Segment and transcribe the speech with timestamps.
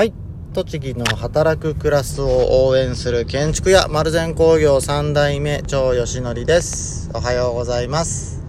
[0.00, 0.14] はい。
[0.54, 7.10] 栃木の働くクラスを応援する建築屋丸善工業3代目長義則です。
[7.12, 8.42] おはようございます。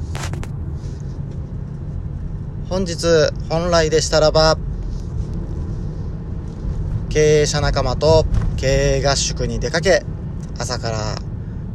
[2.70, 3.06] 本日、
[3.50, 4.58] 本来でしたらば、
[7.10, 8.26] 経営者仲間と
[8.56, 10.06] 経営合宿に出かけ、
[10.58, 11.16] 朝から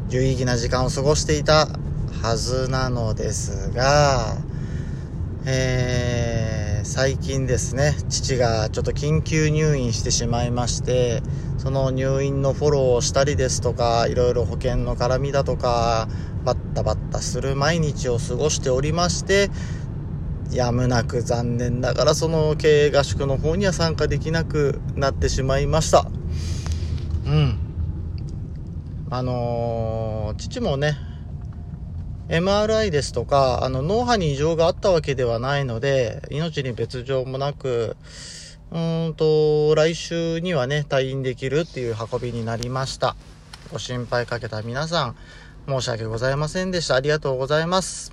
[0.09, 1.69] 有意義な時間を過ごしていた
[2.23, 4.39] はずなのですが、
[5.45, 11.21] えー、最近ですね、父がちょっと緊急入院してしまいまして、
[11.59, 16.09] その入院のフォローをしたりですとか、いろいろ保険の絡みだとか、
[16.45, 19.51] バッタバッタする毎日を過ごしておりまして、
[20.53, 26.07] やむなく残念ながらその経営合宿の方には参加できなくなってしまいました。
[27.27, 27.59] うん。
[29.11, 30.97] あのー父もね、
[32.29, 37.97] MRI ですとか、あの、脳波に異常があったわけではないので、命に別状もなく、
[38.73, 43.15] うーんと、来週にはね、退院できるっていう運びになりました。
[43.73, 45.17] ご心配かけた皆さん、
[45.69, 46.97] 申し訳ございませんでした。
[46.97, 48.13] ありがとうございます。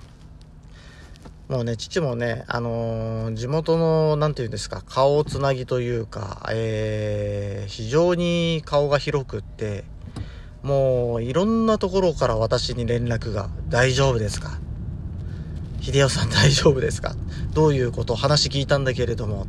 [1.48, 9.82] もうね、父もね、あのー地元の、なんていうんですか、顔つなぎというか、えー、非常に顔が広くって、
[10.64, 14.58] もう、いろんなところから私に連絡が、大丈夫ですか？
[15.80, 17.14] 秀夫さん大丈夫ですか？
[17.52, 19.46] どういうこと話聞いたんだけれども、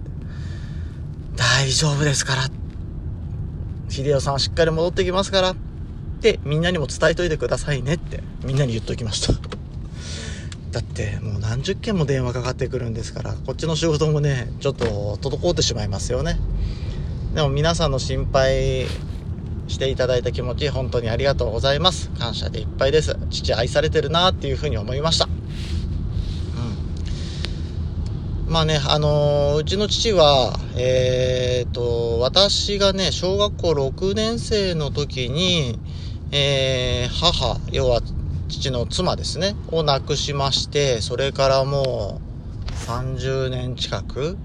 [1.35, 2.43] 大丈夫ですから。
[3.89, 5.51] 秀夫さんしっかり戻ってきますから。
[5.51, 5.55] っ
[6.21, 9.33] て、みんなにも伝えといてくださいねって、みんなに言っときました。
[10.71, 16.37] だってもう何十件も電話かかってくるんですからこっちの仕事もねちょっと滞ってしまいますよね
[17.33, 18.85] でも皆さんの心配
[19.67, 22.09] していただいた気持ち本当にありがとうございます。
[22.11, 23.17] 感謝でいっぱいです。
[23.29, 25.27] 父愛されてるなっていうふうに思いました。
[28.47, 28.51] うん。
[28.51, 35.79] まあねあのーうちの父はえー、と私がね小学校6年生の時に
[36.31, 38.01] えー母要は
[38.47, 42.21] 父の妻ですね、を亡くしまして、それからも
[42.67, 44.37] う30年近く、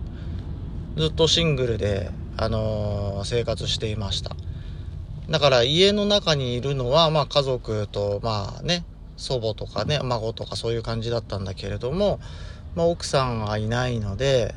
[0.97, 4.35] ずっとシングルで、あのー生活していました。
[5.31, 8.85] だから家の中にいるのは、まあ家族と、まあね、
[9.17, 12.19] 祖母とかね、孫とかそういう感じだったんだけれども、
[12.75, 14.53] まあ奥さんがいないので、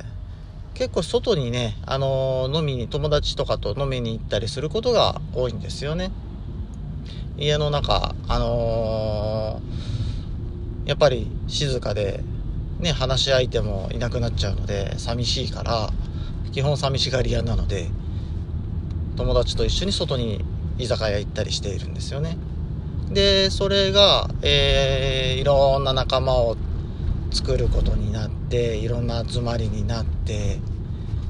[0.74, 6.12] 結構外にね、あのー飲みに、友達とかと飲みに行ったりすることが多いんですよね。
[7.38, 12.22] 家の中、あのーやっぱり静かで、
[12.80, 15.92] ね、話し相手もいなくなっちゃうので、寂しいから、
[16.52, 17.90] 基本寂しがり屋なので、
[19.16, 20.44] 友達と一緒に外に
[20.78, 22.38] 居酒屋行ったりしているんですよね。
[23.12, 26.58] で、それが、えー、いろんな仲間を
[27.32, 30.60] 作ることになって、いろんな集まりになって、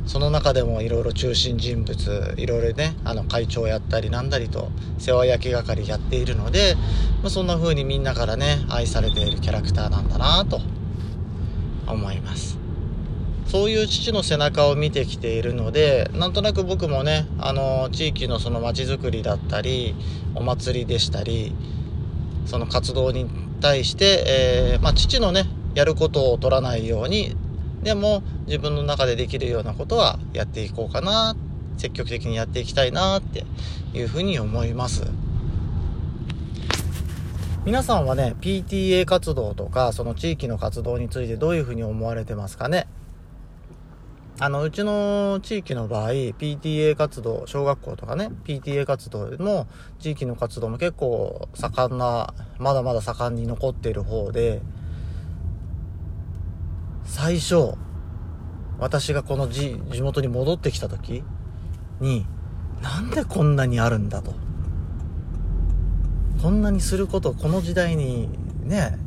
[0.05, 6.75] その中でもいろいろ中心人物、いろいろね、あの会長やったりなんだりと世話焼き係やっているので、
[7.21, 10.59] まあ、そんな風にみんなからね、愛されているキャラクターなんだなと
[11.87, 12.62] 思います。
[13.53, 19.93] そういう父の背中を見てきているので、なんとなく僕もね、あの、地域のその街づくりだったり、
[20.33, 21.53] お祭りでしたり、
[22.47, 23.29] その活動に
[23.61, 24.23] 対して、
[24.73, 27.35] えーまあ、父のね、やることを取らないように、
[27.83, 31.35] でも自分の中でできるようなことはやっていこうかな、
[31.77, 33.45] 積極的にやっていきたいなって
[33.93, 35.03] いうふうに思います。
[37.65, 42.87] 皆さんはね、PTA 活動とか、その地域の活動についてどういうふうに思われてますかね？
[44.43, 49.67] あの、うちの地域の場合、PTA 活動、小学校とかね、PTA 活動も、
[49.99, 54.61] 地域の活動も結構盛んな、まだまだ盛んに残っている方で、
[57.05, 57.75] 最初、
[58.79, 61.23] 私がこの地地元に戻ってきた時
[62.01, 62.25] に、
[62.81, 64.33] なんでこんなにあるんだと。
[66.41, 68.27] こんなにすること、この時代に
[68.61, 68.99] ね、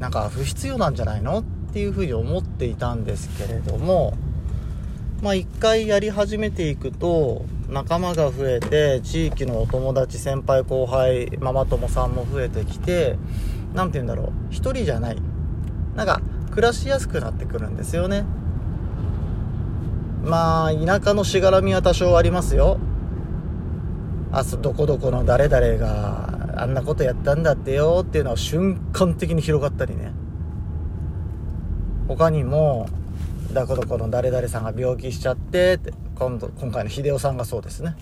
[0.00, 1.38] なんか不必要なんじゃないの？
[1.38, 4.14] っていうふうに思っていたんですけれども、
[5.22, 13.16] まあ一回やり始めていくと、仲間が増えて、地域のお友達、先輩後輩、ママ友さんも増えてきて、
[13.72, 15.16] なんて言うんだろう、一人じゃない。
[15.94, 16.20] なんか、
[16.50, 18.24] 暮らしやすくなってくるんですよね。
[20.24, 22.80] まあ、田舎のしがらみは多少ありますよ。
[24.32, 30.12] あ、そ、どこどこの誰々があんなことやったんだってよっていうのは瞬間的に広がったりね。
[32.08, 32.88] 他にも、
[33.52, 37.96] どこどこの誰々さんが病気しちゃってって、今度、今回の秀夫さんがそうですね。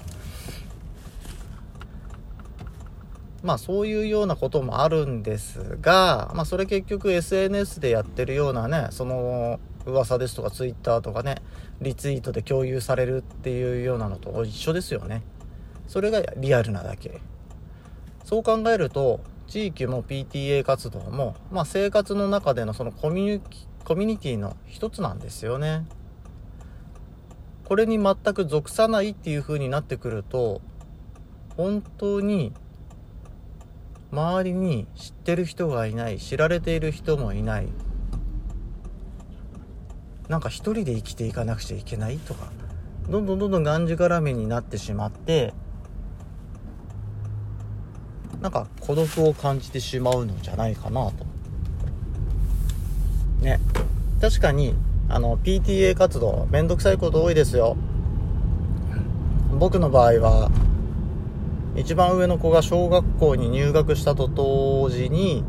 [3.42, 11.36] まあそういうようなこともあるんですが、まあそれ結局 SNS でやってるようなね、その噂ですとかツイッターとかね
[11.80, 15.22] リツイートで共有されるっていうようなのと一緒ですよね
[15.86, 17.20] それがリアルなだけ
[18.24, 19.20] そう考えると
[19.50, 23.42] 地域も PTA 活動も、まあ、生活の中でのそのコミュニ
[23.84, 25.84] コミュニティの一つなんですよね。
[27.64, 30.60] これに全く属さないっていう風になってくると
[31.56, 32.52] 本当に
[34.12, 37.68] 周りに知ってる人がいない知られている人もいない。
[40.28, 42.52] なんか一人で生きていかなくちゃいけないとか
[43.08, 45.52] どんどんどんどんがんじがらめになってしまって
[48.40, 51.26] なんか孤独を感じてしまうのじゃないかなと。
[53.42, 53.60] ね。
[54.20, 54.74] 確かに
[55.08, 57.76] あの PTA 活動めんどくさいこと多いですよ。
[59.58, 60.50] 僕の場合は
[61.76, 65.44] 一番上の子が小学校に入学したと同時に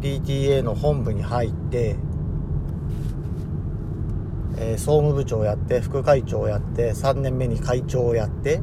[0.00, 1.96] PTA の本部に入って
[4.60, 8.60] えー、総務部長をやって副会長をやって3年目に会長をやって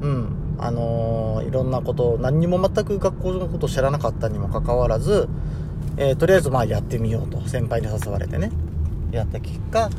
[0.00, 0.37] うん。
[0.58, 5.28] あのー、いろんなこと何にも全く学校のことを知らなかったにもかかわらず、
[5.96, 7.46] えー、とりあえずまあやってみようと。
[7.48, 8.50] 先輩に誘われてね。
[9.10, 9.90] やった結果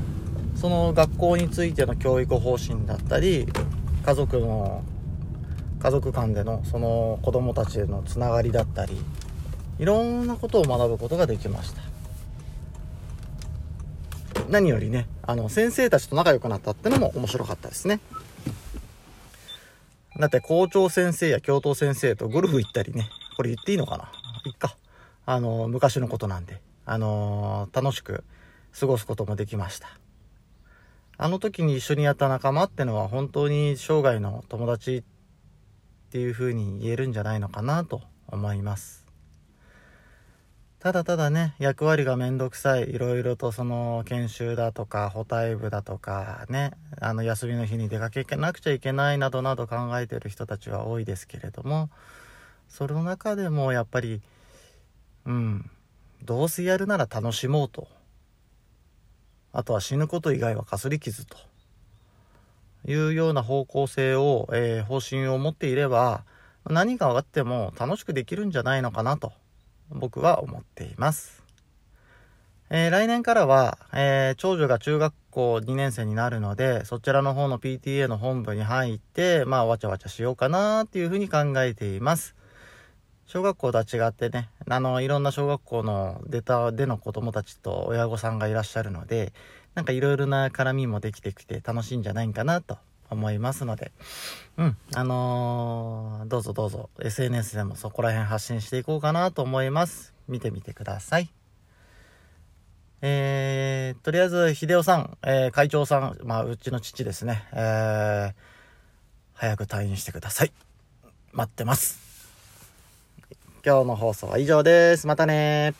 [0.55, 3.47] その学校についての教育方針だったり
[4.05, 4.83] 家族の
[5.79, 8.97] 家族間でのその子供たちへのつながりだったり
[9.79, 11.81] いろんなことを学ぶことができました。
[14.49, 17.99] 何よりね、あの、先生たちと仲良くなったってのも面白かったですね。
[20.19, 24.11] だって校長先生や教頭先生とゴルフ行ったりね、これ言っていいのかな？
[24.45, 24.75] いっか。
[25.25, 28.25] あの、昔のことなんで、あの楽しく
[28.77, 29.87] 過ごすこともできました。
[31.17, 35.03] あの時に一緒にやった仲間ってのは本当に生涯の友達っ
[36.11, 39.05] ていう風に言えるんじゃないのかなと思います。
[40.79, 42.89] ただただね、役割がめんどくさい。
[42.89, 46.71] いろいろとその研修だとか、補体部だとかね、
[47.01, 51.89] あの休みの日に出かけなくちゃいけないなどなど考えてる人たちは多いですけれども、
[52.69, 54.21] その中でもやっぱり、
[55.25, 55.69] うん、
[56.23, 57.89] どうせやるなら楽しもうと。
[59.51, 61.35] あとは死ぬこと以外はかすり傷と。
[62.85, 66.23] いうような方向性を、えー、方針を持っていれば、
[66.65, 69.33] 何があっても楽しくできるんじゃないのかなと。
[69.91, 71.43] 僕は思っています。
[72.71, 82.35] えー、来年からは、えー、長女が中学校2年生になるので、そちらの方の PTA の本部に入って、まあ、わちゃわちゃしようかなっていうふうに考えています。
[83.25, 89.33] 小学校とは違ってね、あの、いろんな小学校の出たでの子供たちと親御さんがいらっしゃるので、
[89.73, 92.77] なんかいろいろな絡みもできてきて楽しいんじゃないかなと
[93.09, 93.91] 思いますので、
[94.57, 100.13] うん、あのー、どうぞどうぞ SNS でもそこら辺発信していこうかなと思います。
[100.27, 101.29] 見てみてください。
[103.01, 108.33] えー、とりあえず、秀夫さん、えー、会長さん、まあ、うちの父ですね、えー、
[109.33, 110.51] 早く退院してください。
[111.31, 112.09] 待ってます。
[113.65, 115.07] 今日の放送は以上です。
[115.07, 115.73] またね